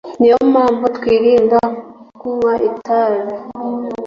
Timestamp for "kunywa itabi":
2.19-3.33